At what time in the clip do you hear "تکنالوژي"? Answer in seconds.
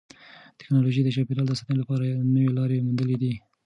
0.59-1.01